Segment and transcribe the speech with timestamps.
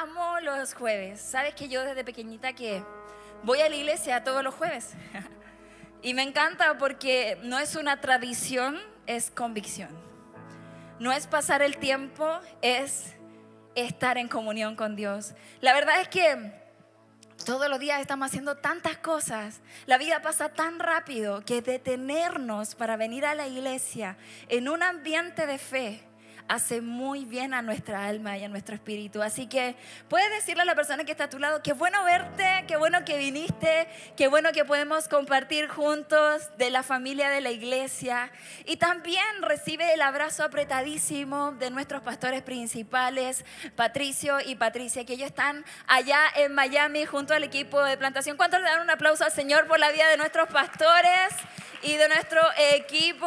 [0.00, 1.20] amo los jueves.
[1.20, 2.82] Sabes que yo desde pequeñita que
[3.42, 4.92] voy a la iglesia todos los jueves.
[6.02, 9.88] y me encanta porque no es una tradición, es convicción.
[10.98, 13.14] No es pasar el tiempo, es
[13.74, 15.34] estar en comunión con Dios.
[15.60, 16.52] La verdad es que
[17.44, 19.60] todos los días estamos haciendo tantas cosas.
[19.86, 24.16] La vida pasa tan rápido que detenernos para venir a la iglesia
[24.48, 26.02] en un ambiente de fe
[26.48, 29.22] hace muy bien a nuestra alma y a nuestro espíritu.
[29.22, 29.76] Así que
[30.08, 33.04] puedes decirle a la persona que está a tu lado, qué bueno verte, qué bueno
[33.04, 38.30] que viniste, qué bueno que podemos compartir juntos de la familia de la iglesia.
[38.64, 45.28] Y también recibe el abrazo apretadísimo de nuestros pastores principales, Patricio y Patricia, que ellos
[45.28, 48.36] están allá en Miami junto al equipo de plantación.
[48.36, 51.34] ¿Cuántos le dan un aplauso al Señor por la vida de nuestros pastores
[51.82, 52.40] y de nuestro
[52.74, 53.26] equipo?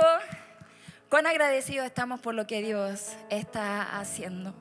[1.09, 4.53] Cuán agradecidos estamos por lo que Dios está haciendo.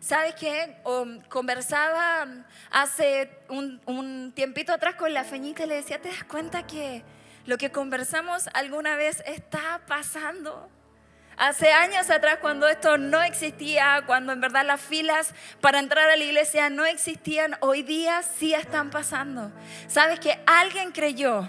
[0.00, 0.76] ¿Sabes qué?
[0.84, 2.26] Um, conversaba
[2.72, 7.04] hace un, un, tiempito atrás con la feñita y le decía, ¿te das cuenta que
[7.46, 10.68] lo que conversamos alguna vez está pasando?
[11.36, 16.16] Hace años atrás, cuando esto no existía, cuando en verdad las filas para entrar a
[16.16, 19.52] la iglesia no existían, hoy día sí están pasando.
[19.86, 21.48] ¿Sabes que alguien creyó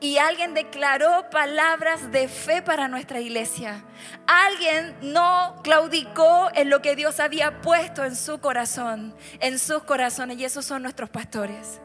[0.00, 3.84] y alguien declaró palabras de fe para nuestra iglesia.
[4.26, 10.38] Alguien no claudicó en lo que Dios había puesto en su corazón, en sus corazones,
[10.38, 11.80] y esos son nuestros pastores.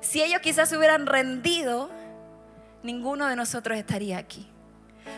[0.00, 1.90] Si ellos quizás se hubieran rendido,
[2.82, 4.48] ninguno de nosotros estaría aquí.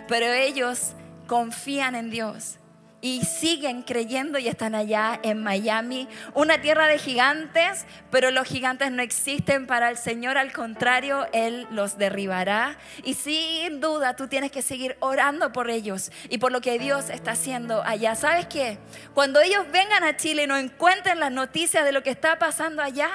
[0.08, 0.92] Pero ellos
[1.27, 2.58] confían en Dios
[3.03, 8.92] y siguen creyendo y están allá en Miami, una tierra de gigantes, pero los gigantes
[8.92, 12.78] no existen para el Señor, al contrario, Él los derribará.
[13.05, 17.11] Y sin duda tú tienes que seguir orando por ellos y por lo que Dios
[17.11, 18.14] está haciendo allá.
[18.14, 18.78] ¿Sabes qué?
[19.14, 22.83] Cuando ellos vengan a Chile y no encuentren las noticias de lo que está pasando
[22.83, 23.11] allá,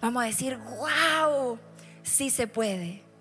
[0.00, 1.58] vamos a decir, wow,
[2.02, 3.11] sí se puede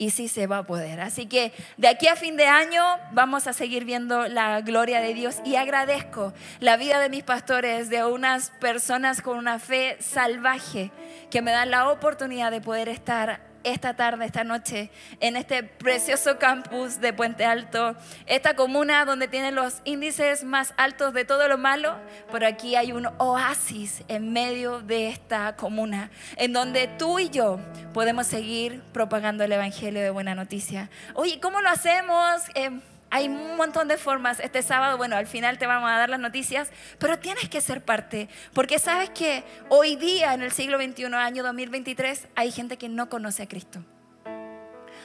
[0.00, 0.98] y sí se va a poder.
[0.98, 5.12] Así que de aquí a fin de año vamos a seguir viendo la gloria de
[5.12, 10.90] Dios y agradezco la vida de mis pastores, de unas personas con una fe salvaje
[11.30, 14.90] que me dan la oportunidad de poder estar esta tarde, esta noche,
[15.20, 21.12] en este precioso campus de Puente Alto, esta comuna donde tienen los índices más altos
[21.14, 21.96] de todo lo malo,
[22.32, 27.60] pero aquí hay un oasis en medio de esta comuna, en donde tú y yo
[27.92, 30.90] podemos seguir propagando el Evangelio de Buena Noticia.
[31.14, 32.42] Oye, ¿cómo lo hacemos?
[32.54, 32.70] Eh,
[33.10, 34.40] hay un montón de formas.
[34.40, 37.84] Este sábado, bueno, al final te vamos a dar las noticias, pero tienes que ser
[37.84, 42.88] parte, porque sabes que hoy día, en el siglo XXI, año 2023, hay gente que
[42.88, 43.84] no conoce a Cristo.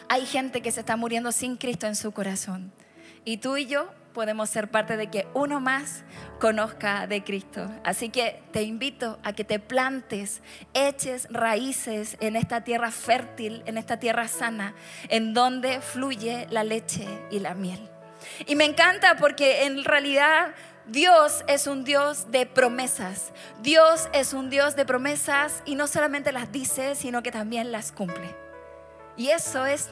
[0.07, 2.71] Hay gente que se está muriendo sin Cristo en su corazón.
[3.23, 6.03] Y tú y yo podemos ser parte de que uno más
[6.39, 7.69] conozca de Cristo.
[7.83, 10.41] Así que te invito a que te plantes,
[10.73, 14.75] eches raíces en esta tierra fértil, en esta tierra sana,
[15.09, 17.94] en donde fluye la leche y la miel.
[18.45, 20.53] Y me encanta porque en realidad
[20.87, 23.31] Dios es un Dios de promesas.
[23.61, 27.91] Dios es un Dios de promesas y no solamente las dice, sino que también las
[27.91, 28.35] cumple.
[29.17, 29.89] Y eso es,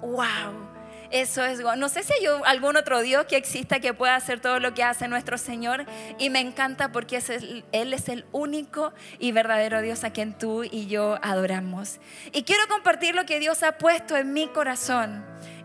[0.00, 0.72] wow.
[1.12, 4.60] Eso es, no sé si hay algún otro Dios que exista que pueda hacer todo
[4.60, 5.84] lo que hace nuestro Señor.
[6.18, 7.22] Y me encanta porque
[7.70, 12.00] Él es el único y verdadero Dios a quien tú y yo adoramos.
[12.32, 15.22] Y quiero compartir lo que Dios ha puesto en mi corazón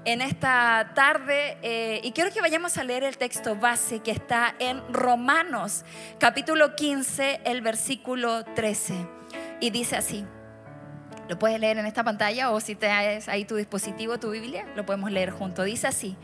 [0.07, 4.55] en esta tarde eh, y quiero que vayamos a leer el texto base que está
[4.57, 5.83] en Romanos
[6.17, 8.95] capítulo 15, el versículo 13.
[9.59, 10.25] Y dice así,
[11.27, 14.85] lo puedes leer en esta pantalla o si traes ahí tu dispositivo, tu Biblia, lo
[14.85, 15.63] podemos leer junto.
[15.63, 16.15] Dice así,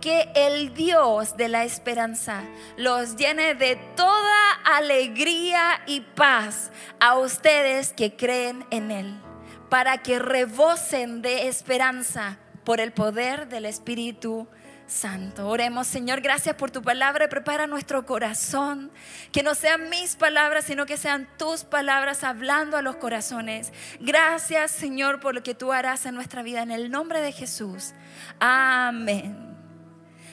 [0.00, 2.42] que el Dios de la esperanza
[2.78, 6.70] los llene de toda alegría y paz
[7.00, 9.20] a ustedes que creen en Él,
[9.68, 14.48] para que rebosen de esperanza por el poder del Espíritu
[14.88, 15.48] Santo.
[15.48, 17.28] Oremos, Señor, gracias por tu palabra.
[17.28, 18.90] Prepara nuestro corazón.
[19.30, 23.72] Que no sean mis palabras, sino que sean tus palabras hablando a los corazones.
[24.00, 26.60] Gracias, Señor, por lo que tú harás en nuestra vida.
[26.60, 27.94] En el nombre de Jesús.
[28.40, 29.56] Amén.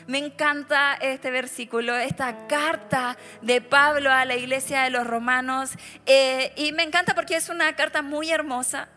[0.07, 5.69] Me encanta este versículo, esta carta de Pablo a la iglesia de los romanos.
[6.07, 8.90] Eh, y me encanta porque es una carta muy hermosa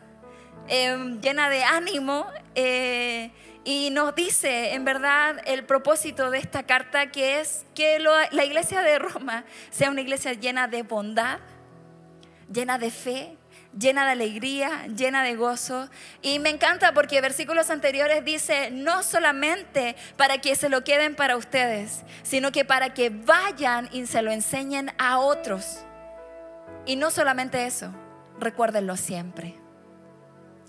[0.68, 2.26] Em, llena de ánimo.
[2.54, 3.30] Eh,
[3.64, 8.80] y nos dice, en verdad, el propósito de esta carta, que es que la iglesia
[8.80, 11.40] de Roma sea una iglesia llena de bondad,
[12.52, 13.36] llena de fe,
[13.76, 15.88] llena de alegría, llena de gozo.
[16.22, 21.36] Y me encanta porque versículos anteriores dice, no solamente para que se lo queden para
[21.36, 25.78] ustedes, sino que para que vayan y se lo enseñen a otros.
[26.86, 27.92] Y no solamente eso,
[28.38, 29.65] recuérdenlo siempre.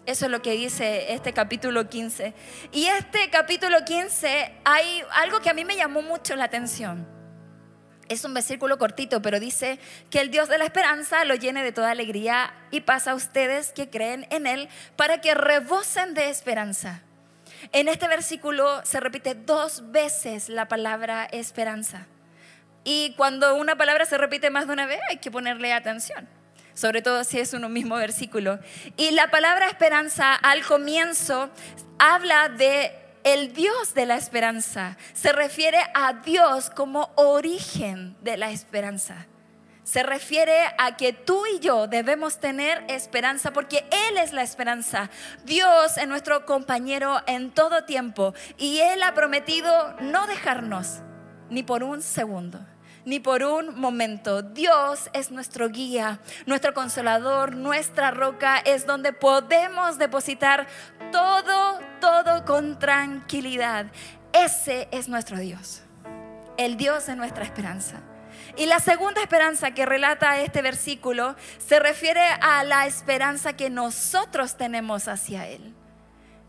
[0.07, 2.33] Eso es lo que dice este capítulo 15.
[2.71, 7.05] Y este capítulo 15 hay algo que a mí me llamó mucho la atención.
[8.07, 11.73] Es un versículo cortito, pero dice que el Dios de la esperanza lo llene de
[11.73, 17.01] toda alegría y paz a ustedes que creen en Él para que rebosen de esperanza.
[17.73, 22.07] En este versículo se repite dos veces la palabra esperanza.
[22.85, 26.36] Y cuando una palabra se repite más de una vez hay que ponerle atención
[26.77, 28.59] sobre todo si es uno mismo versículo.
[28.97, 31.49] Y la palabra esperanza al comienzo
[31.97, 32.91] habla de
[33.23, 34.95] el Dios de la esperanza.
[35.13, 39.25] Se refiere a Dios como origen de la esperanza.
[39.83, 45.09] Se refiere a que tú y yo debemos tener esperanza porque Él es la esperanza.
[45.45, 50.99] Dios es nuestro compañero en todo tiempo y Él ha prometido no dejarnos
[51.49, 52.59] ni por un segundo
[53.07, 54.41] ni por un momento.
[54.41, 60.67] Dios es nuestro guía, nuestro consolador, nuestra roca, es donde podemos depositar
[61.13, 63.85] todo, todo con tranquilidad.
[64.33, 65.83] Ese es nuestro Dios,
[66.57, 68.01] el Dios de nuestra esperanza.
[68.57, 74.57] Y la segunda esperanza que relata este versículo se refiere a la esperanza que nosotros
[74.57, 75.73] tenemos hacia Él.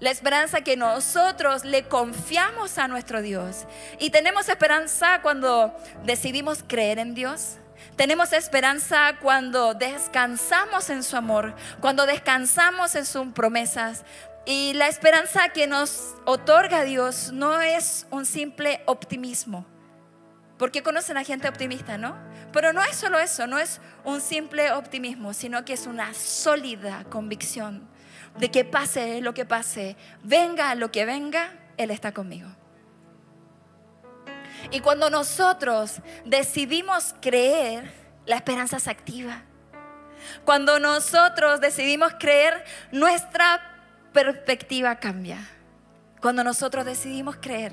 [0.00, 3.66] La esperanza que nosotros le confiamos a nuestro Dios.
[3.98, 7.56] Y tenemos esperanza cuando decidimos creer en Dios.
[7.96, 14.04] Tenemos esperanza cuando descansamos en su amor, cuando descansamos en sus promesas.
[14.46, 19.66] Y la esperanza que nos otorga Dios no es un simple optimismo.
[20.58, 22.16] Porque conocen a gente optimista, ¿no?
[22.52, 27.04] Pero no es solo eso, no es un simple optimismo, sino que es una sólida
[27.10, 27.88] convicción
[28.38, 32.48] de que pase lo que pase, venga lo que venga, Él está conmigo.
[34.70, 37.90] Y cuando nosotros decidimos creer,
[38.26, 39.42] la esperanza se activa.
[40.44, 43.60] Cuando nosotros decidimos creer, nuestra
[44.12, 45.38] perspectiva cambia.
[46.20, 47.72] Cuando nosotros decidimos creer,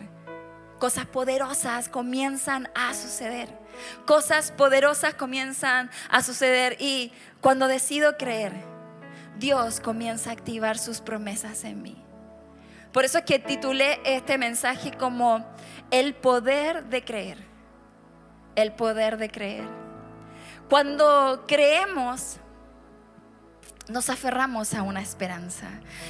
[0.80, 3.50] cosas poderosas comienzan a suceder.
[4.06, 6.78] Cosas poderosas comienzan a suceder.
[6.80, 8.54] Y cuando decido creer,
[9.38, 12.02] Dios comienza a activar sus promesas en mí.
[12.92, 15.46] Por eso es que titulé este mensaje como
[15.92, 17.38] el poder de creer.
[18.56, 19.68] El poder de creer.
[20.70, 22.38] Cuando creemos,
[23.90, 25.68] nos aferramos a una esperanza.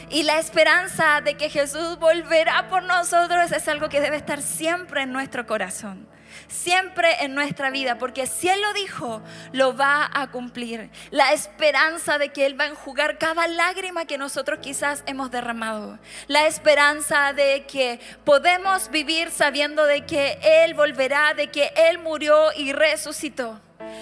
[0.10, 5.01] Y la esperanza de que Jesús volverá por nosotros es algo que debe estar siempre
[5.01, 6.07] en nuestro corazón
[6.47, 9.21] siempre en nuestra vida, porque si Él lo dijo,
[9.51, 10.89] lo va a cumplir.
[11.12, 16.00] La esperanza de que Él va a enjugar cada lágrima que nosotros quizás hemos derramado.
[16.27, 22.51] La esperanza de que podemos vivir sabiendo de que Él volverá, de que Él murió
[22.53, 23.59] y resucitó.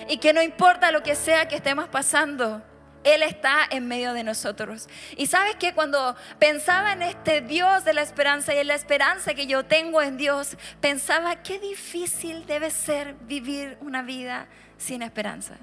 [0.08, 2.62] Y que no importa lo que sea que estemos pasando,
[3.04, 4.88] él está en medio de nosotros.
[5.18, 9.34] Y sabes que cuando pensaba en este Dios de la esperanza y en la esperanza
[9.34, 14.48] que yo tengo en Dios, pensaba qué difícil debe ser vivir una vida
[14.78, 15.56] sin esperanza.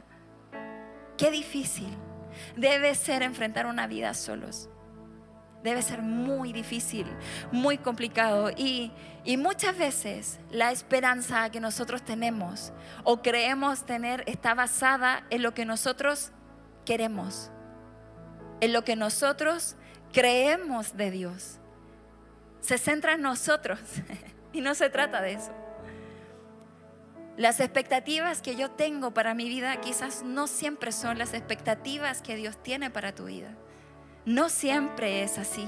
[1.17, 1.89] Qué difícil
[2.57, 4.69] debe ser enfrentar una vida solos.
[5.63, 7.07] Debe ser muy difícil,
[7.53, 8.51] muy complicado.
[8.57, 8.93] Y,
[9.25, 12.73] y muchas veces la esperanza que nosotros tenemos
[13.05, 16.33] o creemos tener está basada en lo que nosotros
[16.85, 17.51] queremos,
[18.61, 19.77] en lo que nosotros
[20.13, 21.59] creemos de Dios.
[22.61, 23.81] Se centra en nosotros
[24.53, 25.53] y no se trata de eso.
[27.37, 32.37] Las expectativas que yo tengo para mi vida quizás no siempre son las expectativas que
[32.37, 33.55] Dios tiene para tu vida.
[34.27, 35.67] No siempre es así.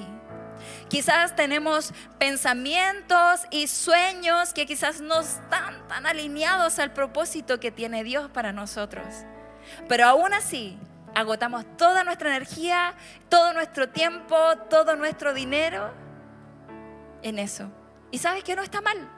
[0.88, 8.04] Quizás tenemos pensamientos y sueños que quizás no están tan alineados al propósito que tiene
[8.04, 9.06] Dios para nosotros.
[9.88, 10.78] Pero aún así,
[11.14, 12.94] agotamos toda nuestra energía,
[13.28, 14.36] todo nuestro tiempo,
[14.68, 15.92] todo nuestro dinero
[17.22, 17.70] en eso.
[18.10, 19.08] ¿Y sabes que no está mal?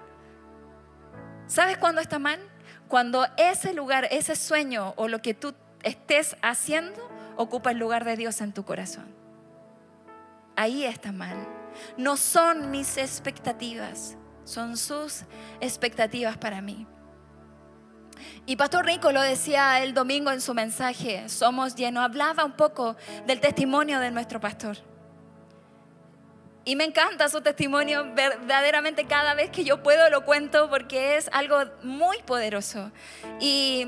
[1.46, 2.40] ¿Sabes cuándo está mal?
[2.88, 8.16] Cuando ese lugar, ese sueño o lo que tú estés haciendo ocupa el lugar de
[8.16, 9.06] Dios en tu corazón.
[10.56, 11.36] Ahí está mal.
[11.96, 15.24] No son mis expectativas, son sus
[15.60, 16.86] expectativas para mí.
[18.46, 22.96] Y Pastor Rico lo decía el domingo en su mensaje, somos llenos, hablaba un poco
[23.26, 24.76] del testimonio de nuestro pastor.
[26.66, 31.28] Y me encanta su testimonio, verdaderamente cada vez que yo puedo lo cuento porque es
[31.32, 32.90] algo muy poderoso.
[33.38, 33.86] Y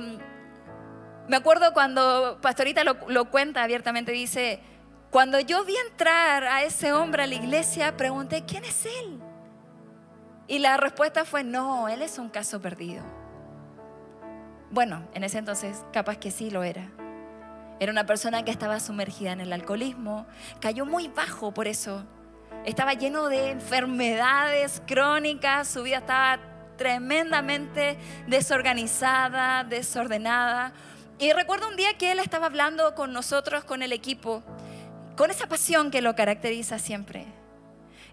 [1.26, 4.60] me acuerdo cuando Pastorita lo, lo cuenta abiertamente, dice,
[5.10, 9.20] cuando yo vi entrar a ese hombre a la iglesia, pregunté, ¿quién es él?
[10.46, 13.02] Y la respuesta fue, no, él es un caso perdido.
[14.76, 16.90] Bueno, en ese entonces capaz que sí lo era.
[17.80, 20.26] Era una persona que estaba sumergida en el alcoholismo,
[20.61, 22.04] cayó muy bajo por eso.
[22.66, 26.40] Estaba lleno de enfermedades crónicas, su vida estaba
[26.76, 30.75] tremendamente desorganizada, desordenada.
[31.18, 34.42] Y recuerdo un día que él estaba hablando con nosotros, con el equipo,
[35.16, 37.25] con esa pasión que lo caracteriza siempre.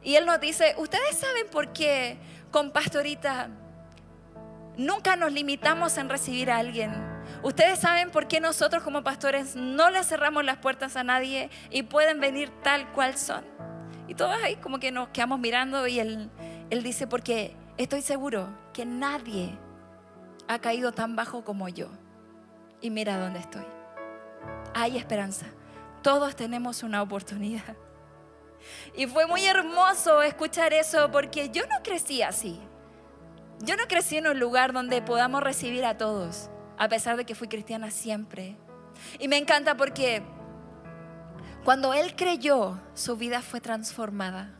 [0.01, 2.15] Y él nos dice, ¿ustedes saben por qué
[2.51, 3.49] con Pastorita
[4.77, 6.91] nunca nos limitamos en recibir a alguien?
[7.41, 11.83] Ustedes saben por qué nosotros como pastores no le cerramos las puertas a nadie y
[11.83, 13.43] pueden venir tal cual son.
[14.07, 16.29] Y todos ahí como que nos quedamos mirando y él,
[16.69, 19.57] él dice, porque estoy seguro que nadie
[20.47, 21.87] ha caído tan bajo como yo.
[22.81, 23.65] Y mira dónde estoy.
[24.73, 25.45] Hay esperanza.
[26.01, 27.77] Todos tenemos una oportunidad.
[28.95, 32.59] Y fue muy hermoso escuchar eso porque yo no crecí así.
[33.61, 37.35] Yo no crecí en un lugar donde podamos recibir a todos, a pesar de que
[37.35, 38.57] fui cristiana siempre.
[39.19, 40.21] Y me encanta porque
[41.63, 44.51] cuando él creyó, su vida fue transformada.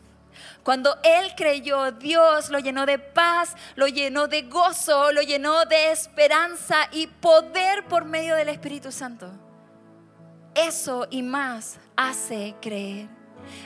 [0.64, 5.92] Cuando él creyó, Dios lo llenó de paz, lo llenó de gozo, lo llenó de
[5.92, 9.32] esperanza y poder por medio del Espíritu Santo.
[10.56, 13.08] Eso y más hace creer.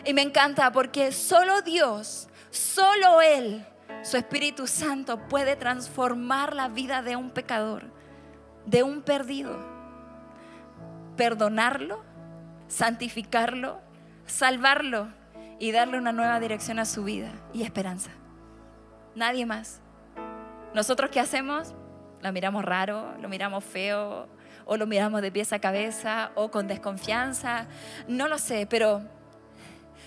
[0.03, 3.65] Y me encanta porque solo Dios, solo Él,
[4.03, 7.85] su Espíritu Santo puede transformar la vida de un pecador,
[8.65, 9.57] de un perdido.
[11.15, 12.03] Perdonarlo,
[12.67, 13.81] santificarlo,
[14.25, 15.07] salvarlo
[15.59, 18.11] y darle una nueva dirección a su vida y esperanza.
[19.15, 19.81] Nadie más.
[20.73, 21.73] Nosotros qué hacemos?
[22.21, 24.27] Lo miramos raro, lo miramos feo,
[24.65, 27.67] o lo miramos de pies a cabeza, o con desconfianza,
[28.07, 29.01] no lo sé, pero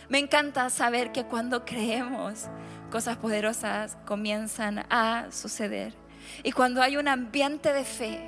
[0.09, 2.49] me encanta saber que cuando creemos,
[2.90, 5.94] cosas poderosas comienzan a suceder.
[6.42, 8.20] Y cuando hay un ambiente de fe,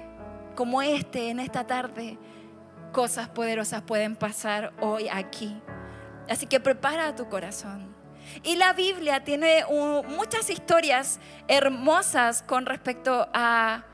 [0.54, 2.19] como este en esta tarde,
[2.92, 5.61] cosas poderosas pueden pasar hoy aquí.
[6.28, 7.95] Así que prepara tu corazón.
[8.42, 9.64] Y la Biblia tiene
[10.09, 13.85] muchas historias hermosas con respecto a,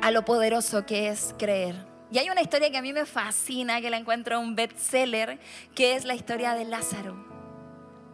[0.00, 1.74] a lo poderoso que es creer.
[2.10, 5.38] Y hay una historia que a mí me fascina, que la encuentro en un bestseller,
[5.74, 7.31] que es la historia de Lázaro.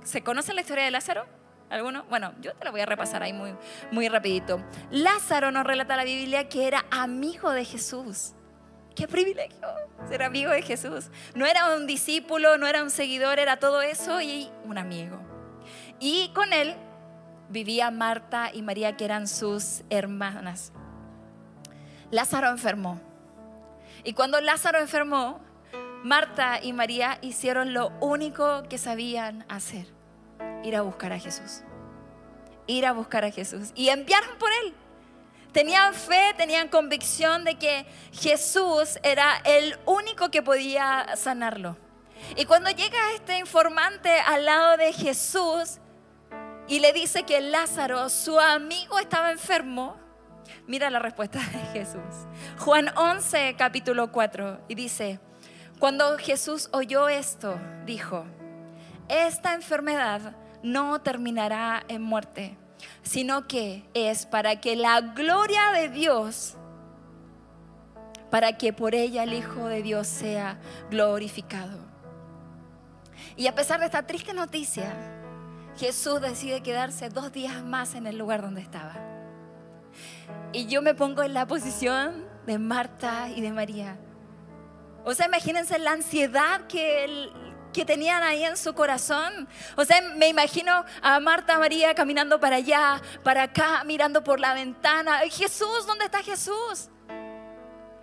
[0.09, 1.27] ¿Se conoce la historia de Lázaro?
[1.69, 2.05] ¿Alguno?
[2.09, 3.55] Bueno, yo te la voy a repasar ahí muy,
[3.91, 4.59] muy rapidito.
[4.91, 8.33] Lázaro nos relata la Biblia que era amigo de Jesús.
[8.97, 9.69] Qué privilegio
[10.09, 11.11] ser amigo de Jesús.
[11.35, 15.21] No era un discípulo, no era un seguidor, era todo eso y un amigo.
[16.01, 16.75] Y con él
[17.51, 20.73] vivía Marta y María, que eran sus hermanas.
[22.11, 22.99] Lázaro enfermó
[24.05, 25.39] y cuando Lázaro enfermó,
[26.03, 29.87] Marta y María hicieron lo único que sabían hacer,
[30.63, 31.63] ir a buscar a Jesús.
[32.67, 33.73] Ir a buscar a Jesús.
[33.75, 34.75] Y enviaron por él.
[35.53, 41.77] Tenían fe, tenían convicción de que Jesús era el único que podía sanarlo.
[42.37, 45.79] Y cuando llega este informante al lado de Jesús
[46.67, 49.97] y le dice que Lázaro, su amigo, estaba enfermo,
[50.67, 52.27] Mira la respuesta de Jesús.
[52.59, 55.21] Juan 11, capítulo 4, y dice,
[55.79, 58.27] cuando Jesús oyó esto, dijo,
[59.09, 62.57] esta enfermedad no terminará en muerte,
[63.03, 66.57] sino que es para que la gloria de Dios,
[68.31, 70.59] para que por ella el Hijo de Dios sea
[70.91, 71.79] glorificado.
[73.37, 74.93] Y a pesar de esta triste noticia,
[75.77, 78.97] Jesús decide quedarse dos días más en el lugar donde estaba.
[80.53, 83.97] Y yo me pongo en la posición de Marta y de María.
[85.05, 87.31] O sea, imagínense la ansiedad que,
[87.73, 89.49] que tenían ahí en su corazón.
[89.77, 94.55] O sea, me imagino a Marta, María caminando para allá, para acá, mirando por la
[94.55, 95.21] ventana.
[95.31, 96.91] Jesús, ¿dónde está Jesús?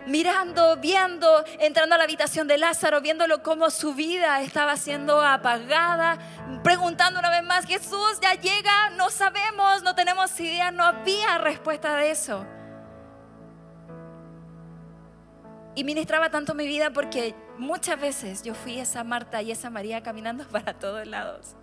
[0.06, 6.18] mirando, viendo, entrando a la habitación de Lázaro, viéndolo cómo su vida estaba siendo apagada,
[6.62, 11.96] preguntando una vez más, Jesús ya llega, no sabemos, no tenemos idea, no había respuesta
[11.96, 12.46] de eso.
[15.74, 20.02] Y ministraba tanto mi vida porque muchas veces yo fui esa Marta y esa María
[20.02, 21.56] caminando para todos lados,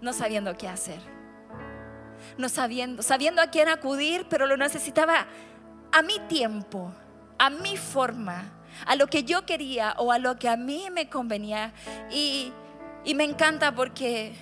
[0.00, 1.00] no sabiendo qué hacer,
[2.36, 5.26] no sabiendo, sabiendo a quién acudir, pero lo necesitaba
[5.92, 6.92] a mi tiempo,
[7.38, 8.50] a mi forma,
[8.86, 11.72] a lo que yo quería o a lo que a mí me convenía.
[12.10, 12.52] Y,
[13.14, 14.32] me encanta porque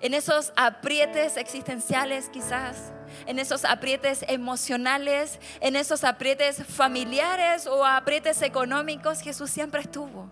[0.00, 2.92] en esos aprietes existenciales quizás,
[3.26, 10.30] en esos aprietes emocionales, en esos aprietes familiares o aprietes económicos, Jesús siempre estuvo.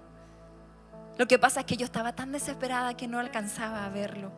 [1.18, 4.32] Lo que pasa es que yo estaba tan desesperada que no alcanzaba a verlo.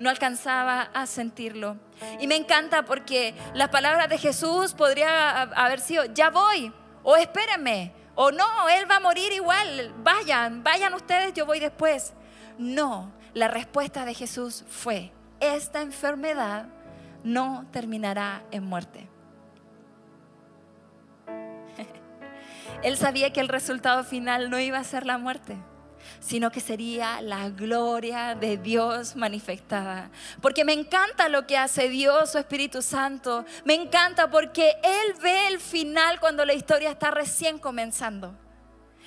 [0.00, 1.76] no alcanzaba a sentirlo.
[2.20, 7.92] Y me encanta porque las palabras de Jesús podría haber sido, ya voy, o espérenme,
[8.14, 12.14] o no, Él va a morir igual, vayan, vayan ustedes, yo voy después.
[12.58, 16.66] No, la respuesta de Jesús fue, esta enfermedad
[17.24, 19.08] no terminará en muerte.
[22.82, 25.56] Él sabía que el resultado final no iba a ser la muerte
[26.20, 30.10] sino que sería la gloria de Dios manifestada.
[30.40, 33.44] Porque me encanta lo que hace Dios, su Espíritu Santo.
[33.64, 38.34] Me encanta porque Él ve el final cuando la historia está recién comenzando.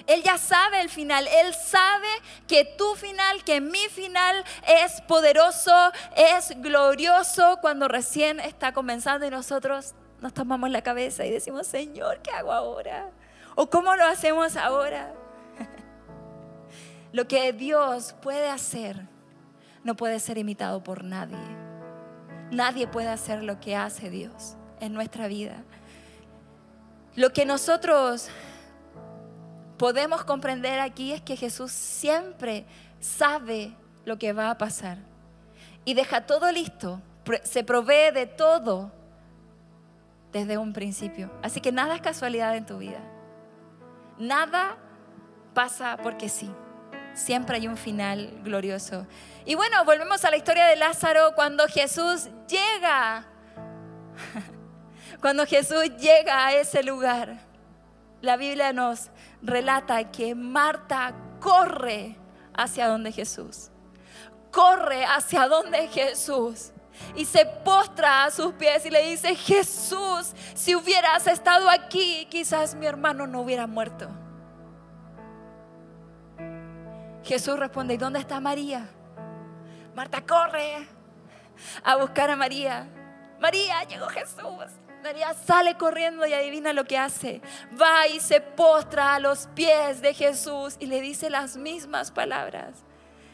[0.07, 2.07] Él ya sabe el final, Él sabe
[2.47, 5.73] que tu final, que mi final es poderoso,
[6.15, 12.21] es glorioso cuando recién está comenzando y nosotros nos tomamos la cabeza y decimos, Señor,
[12.21, 13.09] ¿qué hago ahora?
[13.55, 15.13] ¿O cómo lo hacemos ahora?
[17.11, 19.01] Lo que Dios puede hacer
[19.83, 21.37] no puede ser imitado por nadie.
[22.51, 25.63] Nadie puede hacer lo que hace Dios en nuestra vida.
[27.15, 28.29] Lo que nosotros
[29.81, 32.67] podemos comprender aquí es que Jesús siempre
[32.99, 34.99] sabe lo que va a pasar
[35.83, 37.01] y deja todo listo,
[37.41, 38.91] se provee de todo
[40.31, 41.31] desde un principio.
[41.41, 42.99] Así que nada es casualidad en tu vida.
[44.19, 44.77] Nada
[45.55, 46.51] pasa porque sí
[47.15, 49.07] siempre hay un final glorioso.
[49.45, 53.25] Y bueno, volvemos a la historia de Lázaro cuando Jesús llega.
[55.21, 57.50] Cuando Jesús llega a ese lugar,
[58.21, 59.09] la Biblia nos
[59.41, 62.17] relata que Marta corre
[62.53, 63.69] hacia donde Jesús.
[64.51, 66.71] Corre hacia donde Jesús
[67.15, 72.75] y se postra a sus pies y le dice, Jesús, si hubieras estado aquí, quizás
[72.75, 74.09] mi hermano no hubiera muerto.
[77.23, 78.89] Jesús responde, ¿y dónde está María?
[79.95, 80.87] Marta corre
[81.83, 82.87] a buscar a María.
[83.39, 84.80] María, llegó Jesús.
[85.01, 87.41] María sale corriendo y adivina lo que hace.
[87.79, 92.83] Va y se postra a los pies de Jesús y le dice las mismas palabras.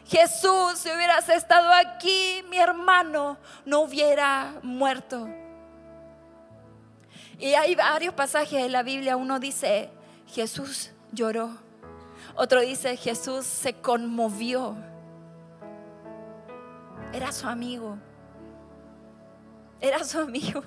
[0.06, 5.28] Jesús, si hubieras estado aquí, mi hermano no hubiera muerto.
[7.38, 9.18] Y hay varios pasajes de la Biblia.
[9.18, 9.90] Uno dice,
[10.28, 11.52] Jesús lloró.
[12.36, 14.78] Otro dice, Jesús se conmovió.
[17.14, 17.98] Era su amigo.
[19.82, 20.64] Era su amigo.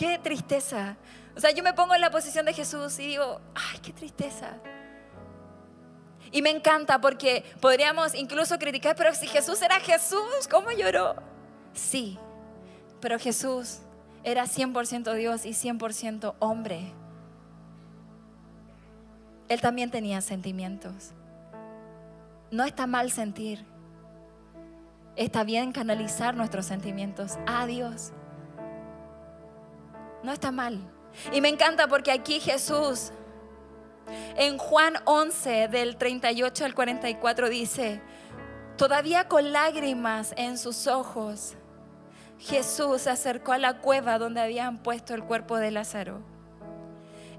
[0.00, 0.96] Qué tristeza.
[1.36, 4.54] O sea, yo me pongo en la posición de Jesús y digo, ay, qué tristeza.
[6.32, 11.16] Y me encanta porque podríamos incluso criticar, pero si Jesús era Jesús, ¿cómo lloró?
[11.74, 12.18] Sí,
[13.02, 13.80] pero Jesús
[14.24, 16.94] era 100% Dios y 100% hombre.
[19.50, 21.10] Él también tenía sentimientos.
[22.50, 23.66] No está mal sentir.
[25.14, 28.14] Está bien canalizar nuestros sentimientos a Dios.
[30.22, 30.78] No está mal.
[31.32, 33.12] Y me encanta porque aquí Jesús,
[34.36, 38.00] en Juan 11, del 38 al 44, dice,
[38.76, 41.56] todavía con lágrimas en sus ojos,
[42.38, 46.22] Jesús se acercó a la cueva donde habían puesto el cuerpo de Lázaro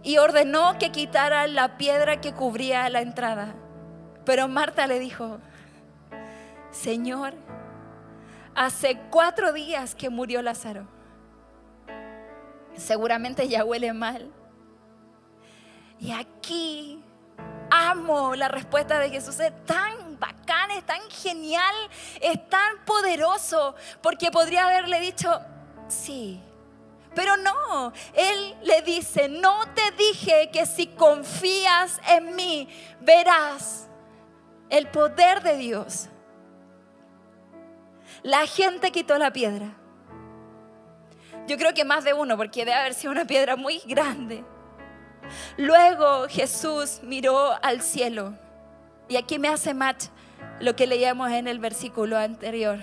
[0.04, 3.56] y ordenó que quitara la piedra que cubría la entrada.
[4.26, 5.40] Pero Marta le dijo,
[6.72, 7.34] Señor,
[8.56, 10.88] hace cuatro días que murió Lázaro.
[12.76, 14.32] Seguramente ya huele mal.
[16.00, 17.04] Y aquí
[17.70, 19.40] amo la respuesta de Jesús.
[19.40, 21.76] Es tan bacán, es tan genial,
[22.22, 25.40] es tan poderoso, porque podría haberle dicho,
[25.88, 26.42] sí,
[27.14, 32.70] pero no, Él le dice, no te dije que si confías en mí,
[33.02, 33.88] verás
[34.70, 36.08] el poder de Dios.
[38.24, 39.78] La gente quitó la piedra.
[41.48, 44.44] Yo creo que más de uno, porque debe haber sido una piedra muy grande.
[45.58, 48.34] Luego Jesús miró al cielo.
[49.10, 50.06] Y aquí me hace match
[50.60, 52.80] lo que leíamos en el versículo anterior.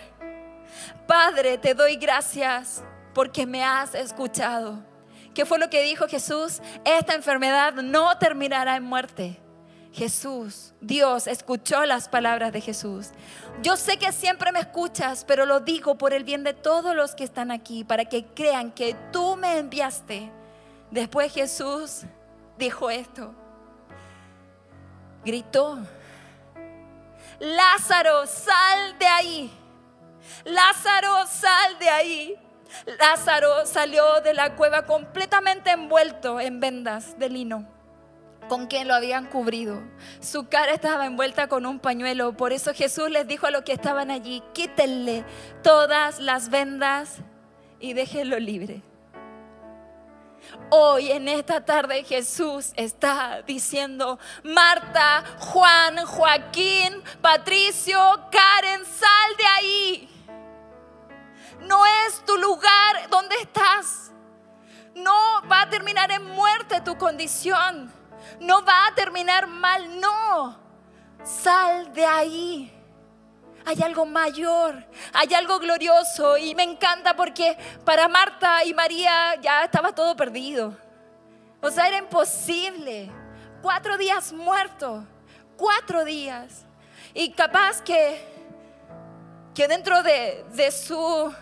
[1.07, 4.79] Padre, te doy gracias porque me has escuchado.
[5.35, 6.61] ¿Qué fue lo que dijo Jesús?
[6.85, 9.41] Esta enfermedad no terminará en muerte.
[9.93, 13.09] Jesús, Dios, escuchó las palabras de Jesús.
[13.63, 17.15] Yo sé que siempre me escuchas, pero lo digo por el bien de todos los
[17.15, 20.31] que están aquí, para que crean que tú me enviaste.
[20.91, 22.03] Después Jesús
[22.59, 23.35] dijo esto.
[25.25, 25.79] Gritó,
[27.39, 29.51] Lázaro, sal de ahí.
[30.45, 32.37] Lázaro, sal de ahí.
[32.99, 37.67] Lázaro salió de la cueva completamente envuelto en vendas de lino,
[38.49, 39.83] con quien lo habían cubrido.
[40.21, 42.37] Su cara estaba envuelta con un pañuelo.
[42.37, 45.25] Por eso Jesús les dijo a los que estaban allí, quítenle
[45.63, 47.19] todas las vendas
[47.79, 48.83] y déjenlo libre.
[50.71, 57.99] Hoy en esta tarde Jesús está diciendo, Marta, Juan, Joaquín, Patricio,
[58.31, 60.09] Karen, sal de ahí.
[61.67, 64.13] No es tu lugar donde estás.
[64.95, 65.13] No
[65.51, 67.98] va a terminar en muerte tu condición.
[68.41, 70.01] No va a terminar mal.
[70.01, 70.59] No.
[71.25, 72.79] Sal de ahí
[73.69, 77.55] hay algo mayor, hay algo glorioso y me encanta porque
[77.85, 80.75] para Marta y María ya estaba todo perdido.
[81.61, 83.11] O sea, era imposible.
[83.61, 85.05] Cuatro días muerto,
[85.59, 86.65] cuatro días.
[87.13, 88.25] Y capaz que,
[89.55, 91.35] que dentro de, su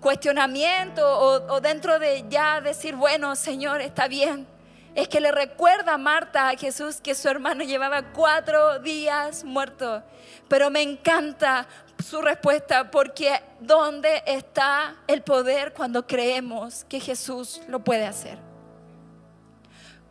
[0.00, 4.46] cuestionamiento o dentro de ya decir, bueno, Señor, está bien,
[4.94, 10.02] es que le recuerda a Marta a Jesús que su hermano llevaba cuatro días muerto.
[10.48, 11.66] Pero me encanta
[12.04, 18.38] su respuesta porque ¿dónde está el poder cuando creemos que Jesús lo puede hacer?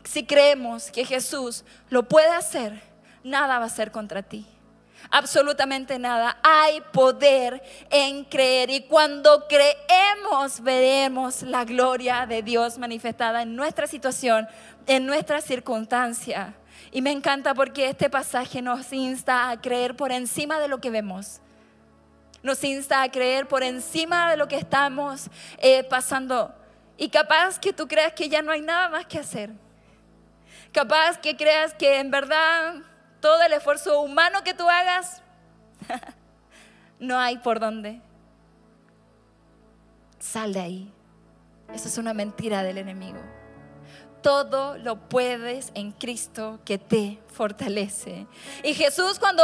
[0.04, 2.82] Si creemos que Jesús lo puede hacer,
[3.24, 4.46] nada va a ser contra ti
[5.10, 6.38] absolutamente nada.
[6.44, 13.88] Hay poder en creer y cuando creemos veremos la gloria de Dios manifestada en nuestra
[13.88, 14.48] situación,
[14.88, 16.56] en nuestra circunstancia.
[16.92, 20.90] Y me encanta porque este pasaje nos insta a creer por encima de lo que
[20.90, 21.40] vemos.
[22.42, 26.54] Nos insta a creer por encima de lo que estamos eh, pasando.
[26.98, 29.52] Y capaz que tú creas que ya no hay nada más que hacer.
[30.72, 32.76] Capaz que creas que en verdad
[33.20, 35.22] todo el esfuerzo humano que tú hagas,
[37.00, 38.02] no hay por dónde.
[40.20, 40.94] Sal de ahí.
[41.74, 43.20] Eso es una mentira del enemigo.
[44.24, 48.26] Todo lo puedes en Cristo que te fortalece.
[48.64, 49.44] Y Jesús cuando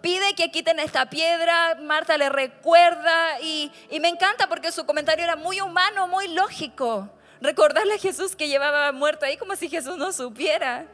[0.00, 5.22] pide que quiten esta piedra, Marta le recuerda y, y me encanta porque su comentario
[5.22, 7.08] era muy humano, muy lógico.
[7.40, 10.86] Recordarle a Jesús que llevaba muerto ahí como si Jesús no supiera.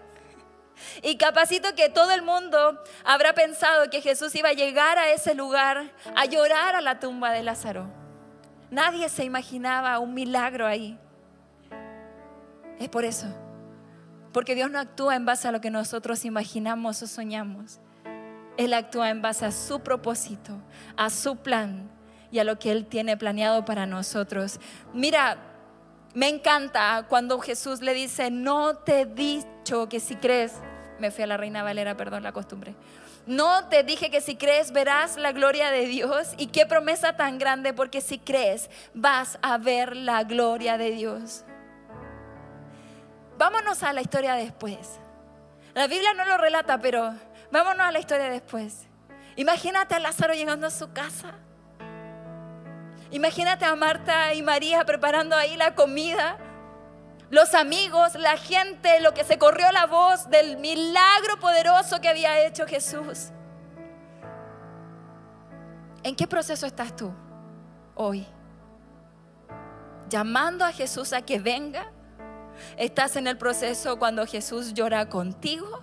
[1.02, 5.34] Y capacito que todo el mundo habrá pensado que Jesús iba a llegar a ese
[5.34, 7.86] lugar a llorar a la tumba de Lázaro.
[8.70, 10.98] Nadie se imaginaba un milagro ahí.
[12.80, 13.26] Es por eso.
[14.32, 17.78] Porque Dios no actúa en base a lo que nosotros imaginamos o soñamos.
[18.56, 20.60] Él actúa en base a su propósito,
[20.96, 21.90] a su plan
[22.32, 24.58] y a lo que Él tiene planeado para nosotros.
[24.92, 25.36] Mira,
[26.14, 30.54] me encanta cuando Jesús le dice, no te he dicho que si crees,
[30.98, 32.74] me fui a la Reina Valera, perdón la costumbre.
[33.26, 37.38] No te dije que si crees verás la gloria de Dios y qué promesa tan
[37.38, 41.44] grande porque si crees vas a ver la gloria de Dios.
[43.40, 45.00] Vámonos a la historia después.
[45.72, 47.14] La Biblia no lo relata, pero
[47.50, 48.87] vámonos a la historia después.
[49.35, 51.33] Imagínate a Lázaro llegando a su casa.
[53.11, 56.37] Imagínate a Marta y María preparando ahí la comida
[57.31, 62.44] los amigos, la gente, lo que se corrió la voz del milagro poderoso que había
[62.44, 63.31] hecho Jesús.
[66.03, 67.11] ¿En qué proceso estás tú
[67.94, 68.26] hoy?
[70.11, 71.90] ¿Llamando a Jesús a que venga?
[72.77, 75.83] ¿Estás en el proceso cuando Jesús llora contigo?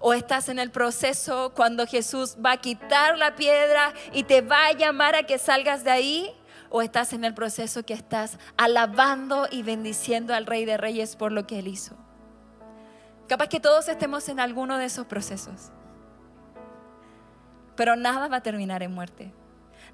[0.00, 4.66] ¿O estás en el proceso cuando Jesús va a quitar la piedra y te va
[4.66, 6.34] a llamar a que salgas de ahí?
[6.70, 11.32] o estás en el proceso que estás alabando y bendiciendo al Rey de Reyes por
[11.32, 11.96] lo que Él hizo.
[13.26, 15.70] Capaz que todos estemos en alguno de esos procesos.
[17.76, 19.32] Pero nada va a terminar en muerte.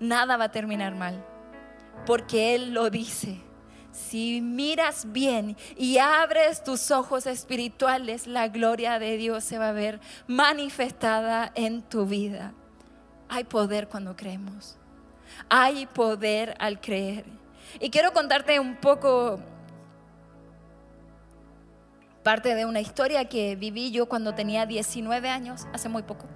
[0.01, 1.25] Nada va a terminar mal.
[2.07, 3.41] Porque Él lo dice.
[3.95, 9.73] Si miras bien y abres tus ojos espirituales, la gloria de Dios se va a
[9.73, 12.53] ver manifestada en tu vida.
[13.29, 14.77] Hay poder cuando creemos.
[15.49, 17.25] Hay poder al creer.
[17.79, 19.39] Y quiero contarte un poco
[22.25, 26.27] parte de una historia que viví yo cuando tenía 19 años, hace muy poco.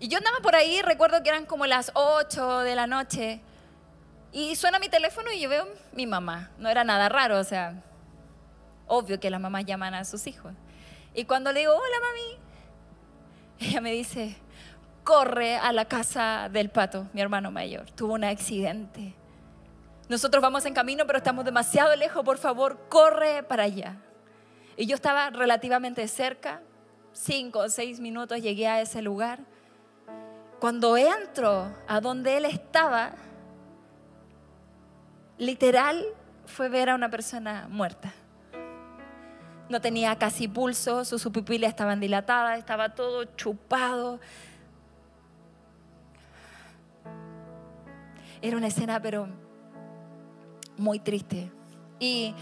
[0.00, 3.40] Y yo andaba por ahí, recuerdo que eran como las 8 de la noche,
[4.32, 6.50] y suena mi teléfono y yo veo mi mamá.
[6.58, 7.82] No era nada raro, o sea,
[8.86, 10.52] obvio que las mamás llaman a sus hijos.
[11.14, 12.38] Y cuando le digo, hola mami,
[13.68, 14.36] ella me dice,
[15.04, 17.90] corre a la casa del pato, mi hermano mayor.
[17.90, 19.14] Tuvo un accidente.
[20.08, 23.96] Nosotros vamos en camino, pero estamos demasiado lejos, por favor, corre para allá.
[24.76, 26.62] Y yo estaba relativamente cerca,
[27.12, 29.40] cinco o seis minutos llegué a ese lugar.
[30.58, 33.12] Cuando entro a donde él estaba,
[35.42, 36.06] literal
[36.46, 38.12] fue ver a una persona muerta.
[39.68, 44.20] no tenía casi pulso, sus pupilas estaban dilatadas, estaba todo chupado.
[48.42, 49.28] Era una escena, pero
[50.76, 51.50] muy triste.
[51.98, 52.34] Y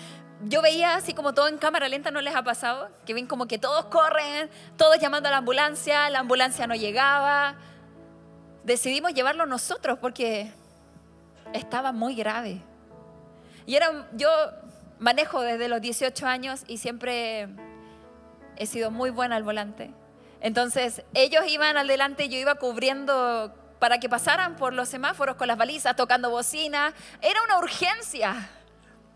[0.45, 2.91] yo veía así como todo en cámara lenta, ¿no les ha pasado?
[3.07, 7.55] Que ven como que todos corren, todos llamando a la ambulancia, la ambulancia no llegaba.
[8.65, 10.53] Decidimos llevarlo nosotros porque
[11.53, 12.61] estaba muy grave.
[13.67, 14.29] Y era, yo
[14.99, 17.49] manejo desde los 18 años y siempre
[18.57, 19.91] he sido muy buena al volante.
[20.41, 25.37] Entonces ellos iban al delante y yo iba cubriendo para que pasaran por los semáforos
[25.37, 26.93] con las balizas, tocando bocina.
[27.23, 28.51] Era una urgencia.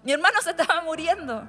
[0.03, 1.47] Mi hermano se estaba muriendo.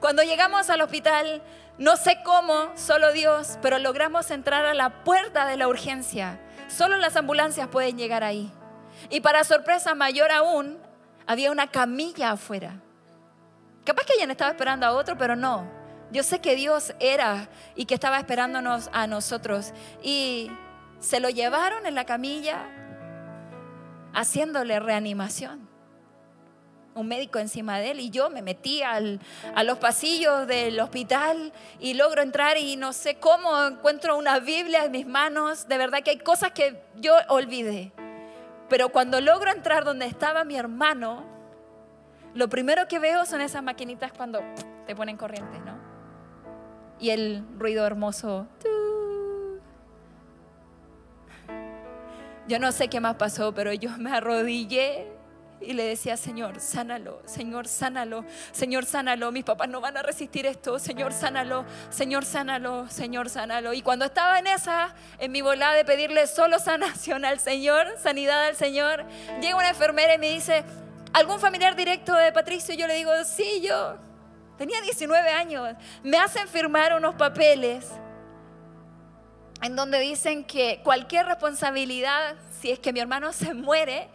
[0.00, 1.42] Cuando llegamos al hospital,
[1.78, 6.40] no sé cómo, solo Dios, pero logramos entrar a la puerta de la urgencia.
[6.68, 8.52] Solo las ambulancias pueden llegar ahí.
[9.10, 10.78] Y para sorpresa mayor aún,
[11.26, 12.80] había una camilla afuera.
[13.84, 15.68] Capaz que ella estaba esperando a otro, pero no.
[16.12, 19.72] Yo sé que Dios era y que estaba esperándonos a nosotros.
[20.02, 20.50] Y
[21.00, 22.68] se lo llevaron en la camilla
[24.14, 25.68] haciéndole reanimación.
[26.94, 29.18] Un médico encima de él y yo me metí al,
[29.54, 34.84] a los pasillos del hospital y logro entrar y no sé cómo encuentro una Biblia
[34.84, 35.66] en mis manos.
[35.66, 37.92] De verdad que hay cosas que yo olvidé.
[38.72, 41.24] Pero cuando logro entrar donde estaba mi hermano,
[42.32, 44.40] lo primero que veo son esas maquinitas cuando
[44.86, 45.76] te ponen corriente, ¿no?
[46.98, 48.46] Y el ruido hermoso.
[52.48, 55.06] Yo no sé qué más pasó, pero yo me arrodillé
[55.64, 60.46] y le decía, Señor, sánalo, Señor, sánalo, Señor, sánalo, mis papás no van a resistir
[60.46, 63.72] esto, Señor, sánalo, Señor, sánalo, Señor, sánalo.
[63.72, 68.46] Y cuando estaba en esa, en mi volada de pedirle solo sanación al Señor, sanidad
[68.46, 69.04] al Señor,
[69.40, 70.64] llega una enfermera y me dice,
[71.12, 72.74] ¿algún familiar directo de Patricio?
[72.74, 73.96] Y yo le digo, sí, yo.
[74.58, 75.74] Tenía 19 años.
[76.02, 77.90] Me hacen firmar unos papeles
[79.62, 84.08] en donde dicen que cualquier responsabilidad, si es que mi hermano se muere,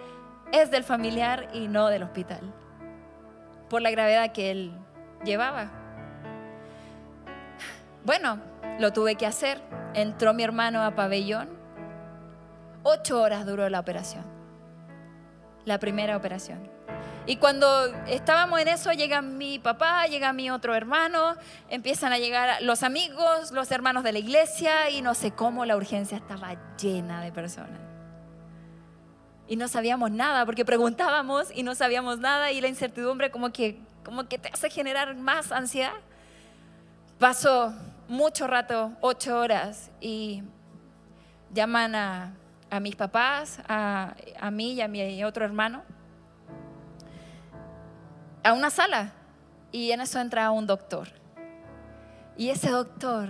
[0.52, 2.42] es del familiar y no del hospital,
[3.70, 4.74] por la gravedad que él
[5.24, 5.72] llevaba.
[8.04, 8.40] Bueno,
[8.80, 9.62] lo tuve que hacer.
[9.94, 11.50] Entró mi hermano a pabellón.
[12.84, 14.24] Ocho horas duró la operación,
[15.66, 16.70] la primera operación.
[17.26, 17.68] Y cuando
[18.06, 21.36] estábamos en eso, llega mi papá, llega mi otro hermano,
[21.68, 25.76] empiezan a llegar los amigos, los hermanos de la iglesia y no sé cómo la
[25.76, 27.97] urgencia estaba llena de personas
[29.48, 33.80] y no sabíamos nada, porque preguntábamos y no sabíamos nada y la incertidumbre como que,
[34.04, 35.94] como que te hace generar más ansiedad.
[37.20, 37.74] Pasó
[38.08, 40.44] mucho rato, ocho horas, y
[41.54, 42.34] llaman a,
[42.70, 45.84] a mis papás, a, a mí y a mi otro hermano,
[48.44, 49.14] a una sala,
[49.72, 51.10] y en eso entra un doctor.
[52.38, 53.30] Y ese doctor,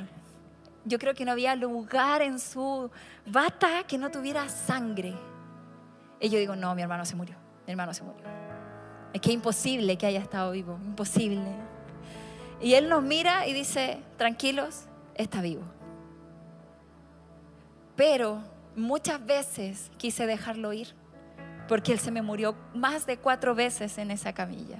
[0.83, 2.91] yo creo que no había lugar en su
[3.25, 5.15] bata que no tuviera sangre.
[6.19, 8.25] Y yo digo, no, mi hermano se murió, mi hermano se murió.
[9.13, 11.51] Es que es imposible que haya estado vivo, imposible.
[12.61, 15.63] Y él nos mira y dice, tranquilos, está vivo.
[17.95, 18.43] Pero
[18.75, 20.93] muchas veces quise dejarlo ir,
[21.67, 24.77] porque él se me murió más de cuatro veces en esa camilla.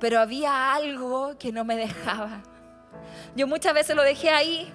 [0.00, 2.42] Pero había algo que no me dejaba.
[3.36, 4.72] Yo muchas veces lo dejé ahí,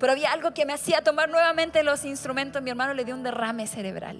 [0.00, 2.62] pero había algo que me hacía tomar nuevamente los instrumentos.
[2.62, 4.18] Mi hermano le dio un derrame cerebral.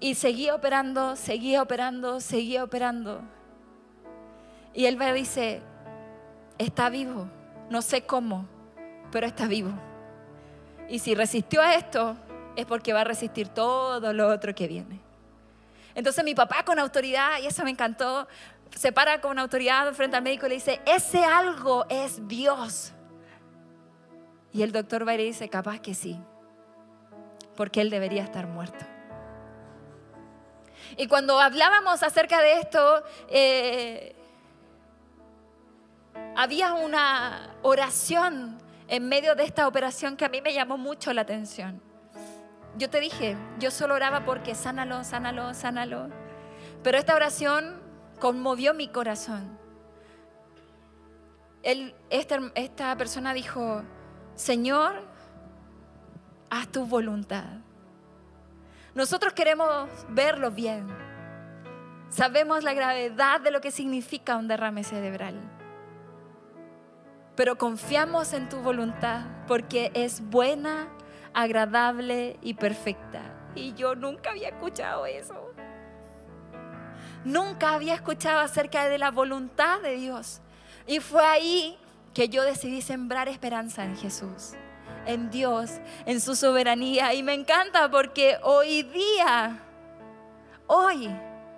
[0.00, 3.22] Y seguía operando, seguía operando, seguía operando.
[4.74, 5.62] Y él me dice,
[6.58, 7.28] está vivo,
[7.70, 8.46] no sé cómo,
[9.12, 9.70] pero está vivo.
[10.88, 12.16] Y si resistió a esto,
[12.56, 15.00] es porque va a resistir todo lo otro que viene.
[15.94, 18.28] Entonces mi papá con autoridad, y eso me encantó,
[18.74, 22.92] se para con autoridad frente al médico y le dice, ese algo es Dios.
[24.52, 26.20] Y el doctor va y le dice, capaz que sí,
[27.56, 28.84] porque él debería estar muerto.
[30.96, 34.16] Y cuando hablábamos acerca de esto, eh,
[36.36, 41.22] había una oración en medio de esta operación que a mí me llamó mucho la
[41.22, 41.82] atención.
[42.76, 46.08] Yo te dije, yo solo oraba porque sánalo, sánalo, sánalo.
[46.82, 47.87] Pero esta oración
[48.18, 49.58] conmovió mi corazón.
[51.62, 53.82] esta, persona dijo,
[54.34, 55.02] Señor,
[56.50, 57.60] haz tu voluntad.
[58.94, 60.86] Nosotros queremos verlo bien.
[62.08, 65.34] Sabemos la gravedad de lo que significa un derrame cerebral.
[67.36, 70.88] Pero confiamos en tu voluntad porque es buena,
[71.34, 73.22] agradable y perfecta.
[73.54, 75.47] Y yo nunca había escuchado eso.
[77.24, 80.40] Nunca había escuchado acerca de la voluntad de Dios.
[80.86, 81.78] Y fue ahí
[82.14, 84.54] que yo decidí sembrar esperanza en Jesús,
[85.06, 85.72] en Dios,
[86.06, 87.14] en su soberanía.
[87.14, 89.60] Y me encanta porque hoy día,
[90.66, 91.06] hoy,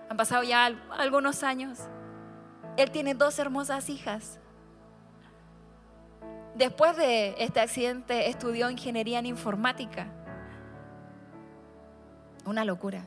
[0.08, 1.78] han pasado ya algunos años,
[2.76, 4.38] Él tiene dos hermosas hijas.
[6.54, 10.08] Después de este accidente estudió ingeniería en informática.
[12.44, 13.06] Una locura.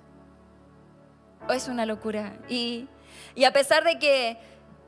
[1.50, 2.34] Es una locura.
[2.48, 2.88] Y,
[3.36, 4.38] y a pesar de que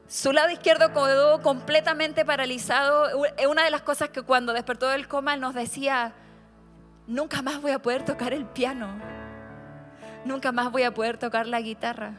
[0.08, 3.10] su lado izquierdo quedó completamente paralizado.
[3.50, 6.14] Una de las cosas que cuando despertó del coma nos decía,
[7.08, 9.00] nunca más voy a poder tocar el piano,
[10.24, 12.14] nunca más voy a poder tocar la guitarra.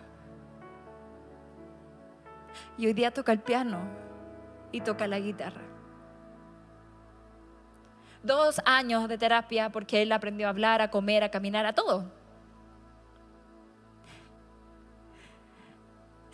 [2.79, 3.79] Y hoy día toca el piano
[4.73, 5.63] y toca la guitarra.
[8.23, 12.11] Dos años de terapia porque él aprendió a hablar, a comer, a caminar, a todo.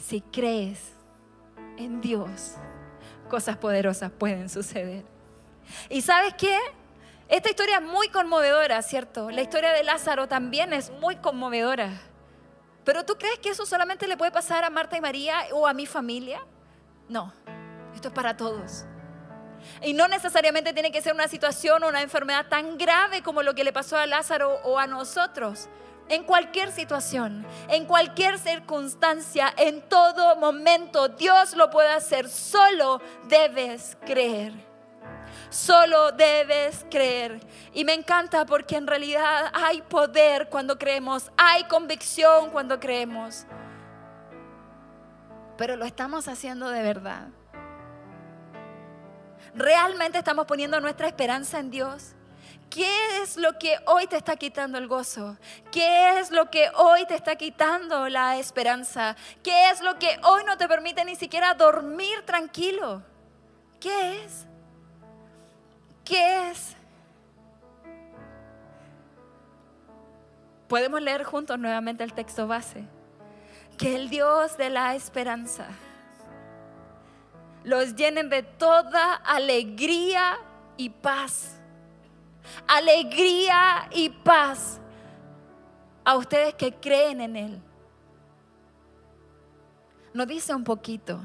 [0.03, 0.95] Si crees
[1.79, 2.55] en Dios,
[3.31, 5.05] cosas poderosas pueden suceder.
[5.88, 6.59] ¿Y sabes qué?
[7.29, 9.31] Esta historia es muy conmovedora, ¿cierto?
[9.31, 12.01] La historia de Lázaro también es muy conmovedora.
[12.85, 15.73] Pero ¿tú crees que eso solamente le puede pasar a Marta y María o a
[15.73, 16.45] mi familia?
[17.09, 17.33] No,
[17.95, 18.85] esto es para todos.
[19.83, 23.55] Y no necesariamente tiene que ser una situación o una enfermedad tan grave como lo
[23.55, 25.69] que le pasó a Lázaro o a nosotros
[26.09, 31.09] en cualquier situación, en cualquier circunstancia, en todo momento.
[31.09, 32.29] Dios lo puede hacer.
[32.29, 34.53] Solo debes creer.
[35.49, 37.41] Solo debes creer.
[37.73, 43.47] Y me encanta porque en realidad hay poder cuando creemos, hay convicción cuando creemos.
[45.59, 47.29] Pero lo estamos haciendo de verdad.
[49.55, 52.15] ¿Realmente estamos poniendo nuestra esperanza en Dios?
[52.72, 55.37] ¿Qué es lo que hoy te está quitando el gozo?
[55.70, 59.14] ¿Qué es lo que hoy te está quitando la esperanza?
[59.42, 63.02] ¿Qué es lo que hoy no te permite ni siquiera dormir tranquilo?
[63.78, 64.46] ¿Qué es?
[66.02, 66.74] ¿Qué es?
[70.66, 72.85] Podemos leer juntos nuevamente el texto base.
[73.76, 75.66] Que el Dios de la esperanza
[77.64, 80.38] los llenen de toda alegría
[80.78, 81.58] y paz
[82.66, 84.81] alegría y paz
[86.05, 87.62] a ustedes que creen en Él.
[90.12, 91.20] No dice un poquito,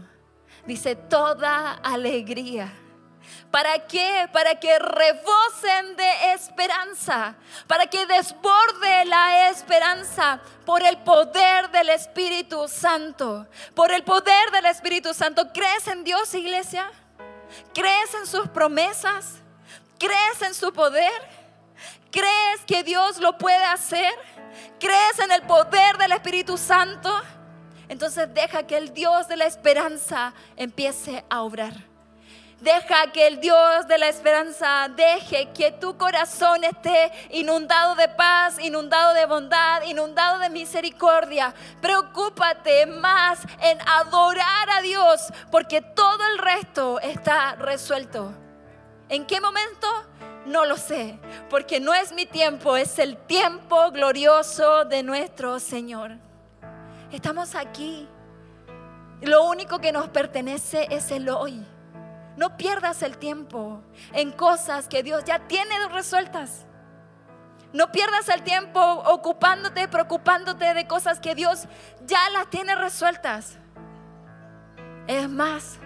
[0.66, 2.72] dice toda alegría.
[3.52, 4.30] ¿Para qué?
[4.32, 7.36] Para que rebosen de esperanza,
[7.68, 14.66] para que desborde la esperanza por el poder del Espíritu Santo, por el poder del
[14.68, 15.52] Espíritu Santo.
[15.54, 16.90] ¿Crees en Dios, iglesia?
[17.74, 19.42] ¿Crees en sus promesas?
[19.98, 21.22] ¿Crees en su poder?
[22.12, 24.14] ¿Crees que Dios lo puede hacer?
[24.80, 27.12] ¿Crees en el poder del Espíritu Santo?
[27.90, 31.74] Entonces deja que el Dios de la esperanza empiece a obrar.
[32.60, 38.58] Deja que el Dios de la esperanza deje que tu corazón esté inundado de paz,
[38.60, 41.54] inundado de bondad, inundado de misericordia.
[41.82, 48.34] Preocúpate más en adorar a Dios porque todo el resto está resuelto.
[49.10, 49.88] ¿En qué momento?
[50.46, 56.12] No lo sé, porque no es mi tiempo, es el tiempo glorioso de nuestro Señor.
[57.12, 58.08] Estamos aquí.
[59.22, 61.66] Lo único que nos pertenece es el hoy.
[62.36, 63.82] No pierdas el tiempo
[64.14, 66.66] en cosas que Dios ya tiene resueltas.
[67.74, 71.66] No pierdas el tiempo ocupándote, preocupándote de cosas que Dios
[72.06, 73.58] ya las tiene resueltas.
[75.08, 75.78] Es más,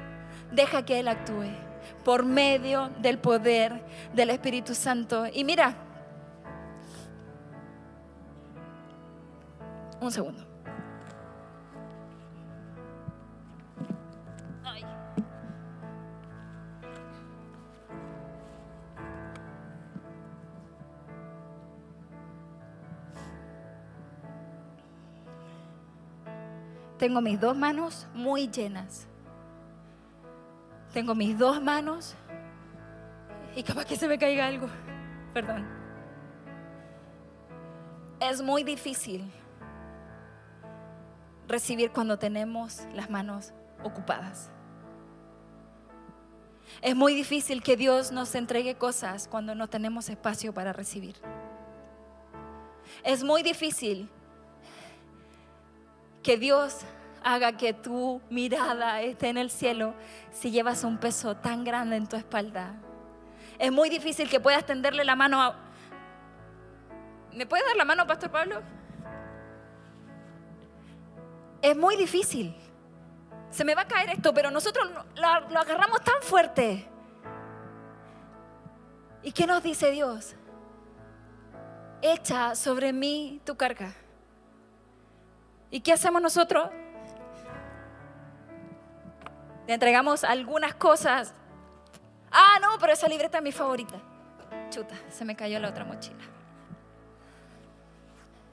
[0.52, 1.71] deja que Él actúe
[2.04, 3.84] por medio del poder
[4.14, 5.26] del Espíritu Santo.
[5.32, 5.76] Y mira,
[10.00, 10.52] un segundo.
[26.98, 29.08] Tengo mis dos manos muy llenas
[30.94, 32.16] tengo mis dos manos
[33.56, 34.68] y capaz que se me caiga algo.
[35.34, 35.68] Perdón.
[38.20, 39.32] Es muy difícil
[41.48, 44.52] recibir cuando tenemos las manos ocupadas.
[46.82, 51.16] Es muy difícil que Dios nos entregue cosas cuando no tenemos espacio para recibir.
[53.04, 54.10] Es muy difícil
[56.24, 56.82] que Dios
[57.24, 59.93] haga que tu mirada esté en el cielo
[60.32, 62.74] si llevas un peso tan grande en tu espalda.
[63.59, 65.55] Es muy difícil que puedas tenderle la mano a...
[67.34, 68.61] ¿Me puede dar la mano, Pastor Pablo?
[71.61, 72.55] es muy difícil.
[73.49, 76.88] Se me va a caer esto, pero nosotros lo, lo agarramos tan fuerte.
[79.24, 80.36] ¿Y qué nos dice Dios?
[82.01, 83.93] Echa sobre mí tu carga.
[85.69, 86.69] ¿Y qué hacemos nosotros?
[89.68, 91.34] Le entregamos algunas cosas.
[92.32, 93.99] Ah, no, pero esa libreta es mi favorita.
[94.70, 96.24] Chuta, se me cayó la otra mochila.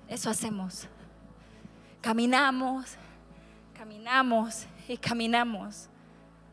[0.09, 0.89] Eso hacemos.
[2.01, 2.97] Caminamos,
[3.75, 5.89] caminamos y caminamos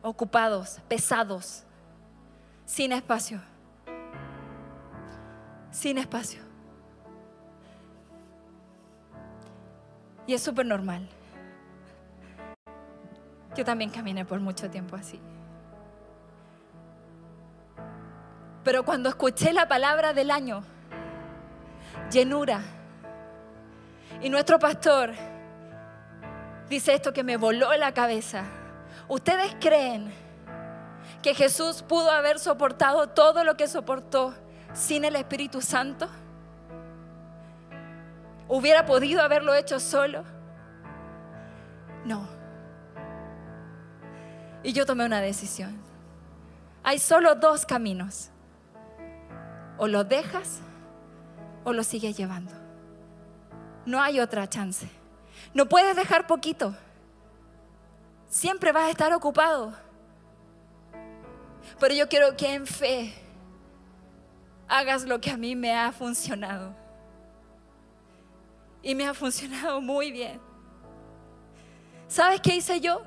[0.02, 1.64] ocupados, pesados,
[2.64, 3.40] sin espacio.
[5.70, 6.40] Sin espacio.
[10.26, 11.08] Y es súper normal.
[13.56, 15.18] Yo también caminé por mucho tiempo así.
[18.62, 20.62] Pero cuando escuché la palabra del año,
[22.10, 22.60] llenura,
[24.20, 25.12] y nuestro pastor
[26.68, 28.44] dice esto que me voló la cabeza.
[29.08, 30.12] ¿Ustedes creen
[31.22, 34.34] que Jesús pudo haber soportado todo lo que soportó
[34.74, 36.08] sin el Espíritu Santo?
[38.48, 40.24] ¿Hubiera podido haberlo hecho solo?
[42.04, 42.35] No.
[44.66, 45.76] Y yo tomé una decisión.
[46.82, 48.30] Hay solo dos caminos.
[49.78, 50.58] O lo dejas
[51.62, 52.50] o lo sigues llevando.
[53.84, 54.88] No hay otra chance.
[55.54, 56.74] No puedes dejar poquito.
[58.28, 59.72] Siempre vas a estar ocupado.
[61.78, 63.14] Pero yo quiero que en fe
[64.66, 66.74] hagas lo que a mí me ha funcionado
[68.82, 70.40] y me ha funcionado muy bien.
[72.08, 73.04] ¿Sabes qué hice yo?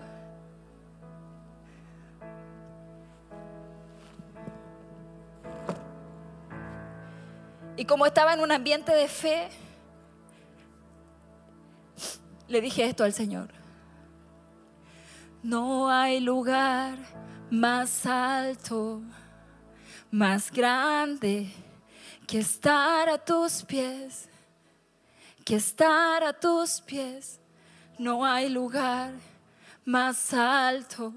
[7.79, 9.49] Y como estaba en un ambiente de fe,
[12.47, 13.49] le dije esto al Señor.
[15.41, 16.97] No hay lugar
[17.49, 19.01] más alto,
[20.11, 21.49] más grande
[22.27, 24.29] que estar a tus pies
[25.49, 27.39] que estar a tus pies.
[27.97, 29.13] No hay lugar
[29.83, 31.11] más alto,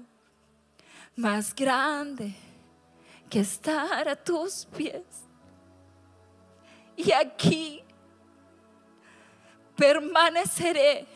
[1.15, 2.33] más grande
[3.29, 5.22] que estar a tus pies.
[6.95, 7.83] Y aquí
[9.75, 11.07] permaneceré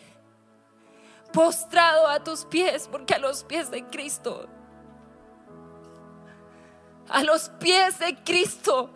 [1.32, 4.48] postrado a tus pies, porque a los pies de Cristo,
[7.10, 8.90] a los pies de Cristo,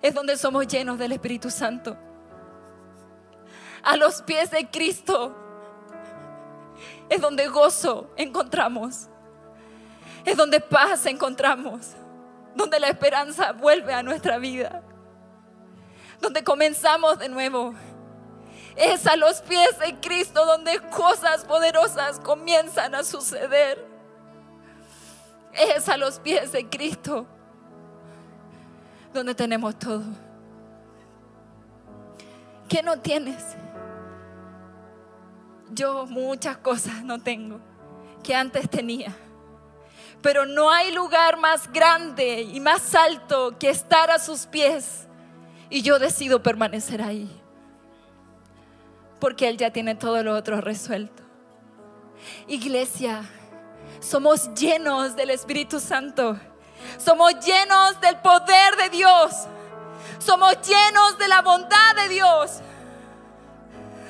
[0.00, 1.96] es donde somos llenos del Espíritu Santo.
[3.82, 5.34] A los pies de Cristo
[7.08, 9.08] es donde gozo encontramos.
[10.24, 11.94] Es donde paz encontramos.
[12.58, 14.82] Donde la esperanza vuelve a nuestra vida.
[16.20, 17.72] Donde comenzamos de nuevo.
[18.74, 23.86] Es a los pies de Cristo donde cosas poderosas comienzan a suceder.
[25.52, 27.26] Es a los pies de Cristo
[29.14, 30.02] donde tenemos todo.
[32.68, 33.56] ¿Qué no tienes?
[35.70, 37.60] Yo muchas cosas no tengo
[38.22, 39.14] que antes tenía.
[40.22, 45.06] Pero no hay lugar más grande y más alto que estar a sus pies.
[45.70, 47.30] Y yo decido permanecer ahí.
[49.20, 51.22] Porque Él ya tiene todo lo otro resuelto.
[52.46, 53.22] Iglesia,
[54.00, 56.38] somos llenos del Espíritu Santo.
[56.96, 59.46] Somos llenos del poder de Dios.
[60.18, 62.60] Somos llenos de la bondad de Dios.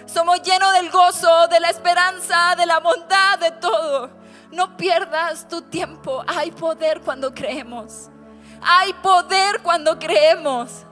[0.06, 4.18] Somos llenos del gozo, de la esperanza, de la bondad, de todo.
[4.51, 6.22] No pierdas tu tiempo.
[6.26, 8.09] Hay poder cuando creemos.
[8.62, 10.84] Hay poder cuando creemos.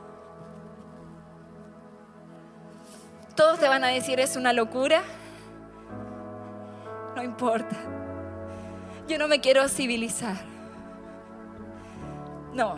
[3.34, 5.02] Todos te van a decir, es una locura.
[7.14, 7.76] No importa.
[9.08, 10.36] Yo no me quiero civilizar.
[12.52, 12.76] No.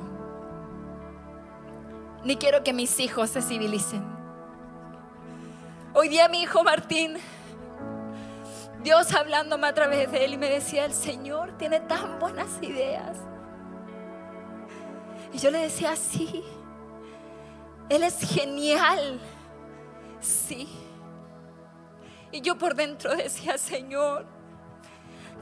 [2.24, 4.04] Ni quiero que mis hijos se civilicen.
[5.94, 7.16] Hoy día mi hijo Martín,
[8.82, 13.16] Dios hablándome a través de él y me decía, el Señor tiene tan buenas ideas.
[15.32, 16.44] Y yo le decía, sí,
[17.88, 19.20] Él es genial,
[20.20, 20.68] sí.
[22.30, 24.26] Y yo por dentro decía, Señor,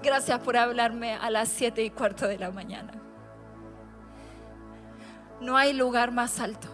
[0.03, 2.93] gracias por hablarme a las siete y cuarto de la mañana.
[5.41, 6.69] No hay lugar más alto.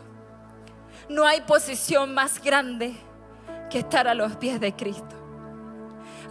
[1.09, 2.95] No hay posición más grande
[3.71, 5.22] que estar a los pies de Cristo.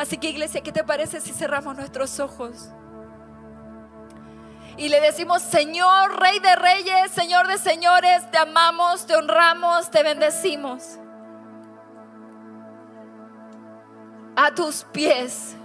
[0.02, 2.70] Así que iglesia, ¿qué te parece si cerramos nuestros ojos?
[4.76, 10.02] Y le decimos, Señor, Rey de Reyes, Señor de Señores, te amamos, te honramos, te
[10.02, 10.98] bendecimos.
[14.36, 15.56] a tus pies.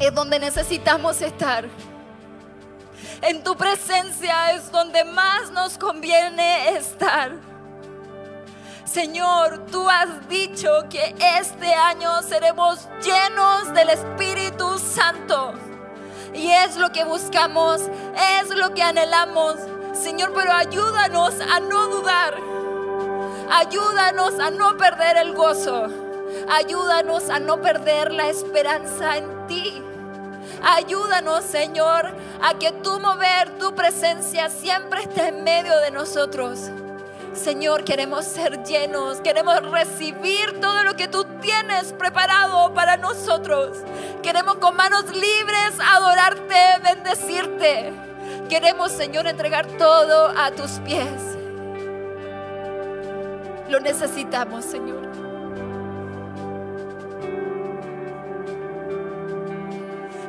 [0.00, 1.68] Es donde necesitamos estar.
[3.22, 7.53] En tu presencia es donde más nos conviene estar.
[8.94, 15.52] Señor, tú has dicho que este año seremos llenos del Espíritu Santo.
[16.32, 17.80] Y es lo que buscamos,
[18.40, 19.56] es lo que anhelamos.
[19.94, 22.36] Señor, pero ayúdanos a no dudar.
[23.50, 25.88] Ayúdanos a no perder el gozo.
[26.48, 29.82] Ayúdanos a no perder la esperanza en ti.
[30.62, 36.70] Ayúdanos, Señor, a que tu mover, tu presencia siempre esté en medio de nosotros.
[37.34, 43.78] Señor, queremos ser llenos, queremos recibir todo lo que tú tienes preparado para nosotros.
[44.22, 47.92] Queremos con manos libres adorarte, bendecirte.
[48.48, 51.36] Queremos, Señor, entregar todo a tus pies.
[53.68, 55.08] Lo necesitamos, Señor.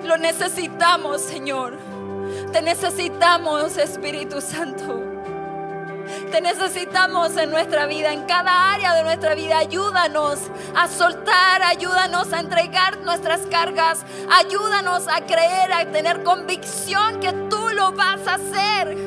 [0.03, 1.77] Lo necesitamos, Señor.
[2.51, 5.04] Te necesitamos, Espíritu Santo.
[6.35, 9.57] Te necesitamos en nuestra vida, en cada área de nuestra vida.
[9.57, 10.39] Ayúdanos
[10.75, 17.69] a soltar, ayúdanos a entregar nuestras cargas, ayúdanos a creer, a tener convicción que tú
[17.73, 18.97] lo vas a hacer.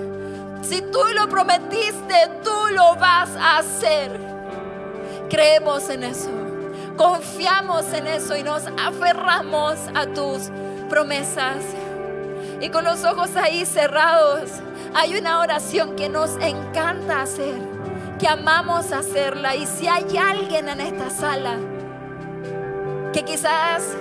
[0.63, 4.19] Si tú lo prometiste, tú lo vas a hacer.
[5.29, 6.31] Creemos en eso,
[6.97, 10.49] confiamos en eso y nos aferramos a tus
[10.89, 11.57] promesas.
[12.61, 14.51] Y con los ojos ahí cerrados,
[14.95, 17.59] hay una oración que nos encanta hacer,
[18.19, 19.55] que amamos hacerla.
[19.55, 21.57] Y si hay alguien en esta sala
[23.13, 23.97] que quizás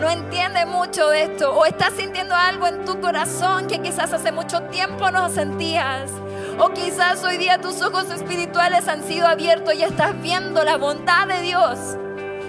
[0.00, 4.30] no entiende mucho de esto o está sintiendo algo en tu corazón que quizás hace
[4.30, 6.10] mucho tiempo no sentías.
[6.60, 11.26] O quizás hoy día tus ojos espirituales han sido abiertos y estás viendo la bondad
[11.26, 11.78] de Dios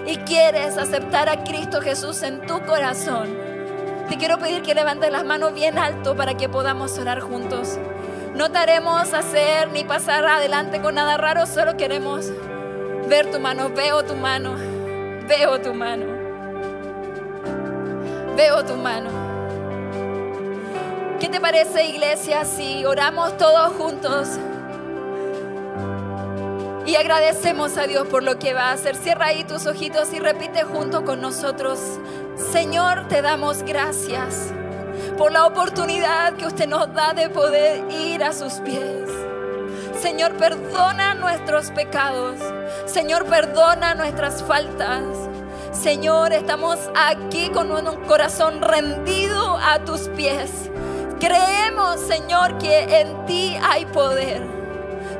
[0.06, 3.49] y quieres aceptar a Cristo Jesús en tu corazón
[4.10, 7.78] te quiero pedir que levantes las manos bien alto para que podamos orar juntos.
[8.34, 12.26] No te haremos hacer ni pasar adelante con nada raro, solo queremos
[13.08, 13.70] ver tu mano.
[13.70, 14.56] Veo tu mano,
[15.28, 16.06] veo tu mano,
[18.36, 19.10] veo tu mano.
[21.20, 24.28] ¿Qué te parece, iglesia, si oramos todos juntos?
[26.84, 28.96] Y agradecemos a Dios por lo que va a hacer.
[28.96, 31.78] Cierra ahí tus ojitos y repite junto con nosotros.
[32.40, 34.52] Señor, te damos gracias
[35.16, 39.08] por la oportunidad que usted nos da de poder ir a sus pies.
[40.00, 42.38] Señor, perdona nuestros pecados.
[42.86, 45.04] Señor, perdona nuestras faltas.
[45.70, 50.50] Señor, estamos aquí con un corazón rendido a tus pies.
[51.20, 54.42] Creemos, Señor, que en ti hay poder.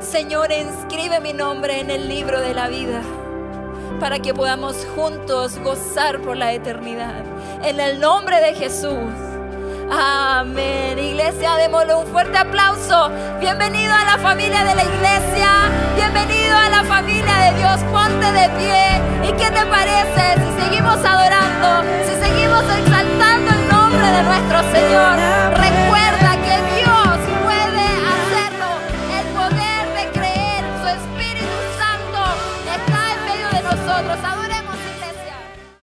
[0.01, 3.01] Señor, inscribe mi nombre en el libro de la vida
[4.01, 7.23] para que podamos juntos gozar por la eternidad.
[7.63, 9.13] En el nombre de Jesús.
[9.91, 10.97] Amén.
[10.97, 13.11] Iglesia, démosle un fuerte aplauso.
[13.39, 15.49] Bienvenido a la familia de la iglesia.
[15.95, 17.79] Bienvenido a la familia de Dios.
[17.91, 19.29] Ponte de pie.
[19.29, 21.83] ¿Y qué te parece si seguimos adorando?
[22.03, 25.90] Si seguimos exaltando el nombre de nuestro Señor.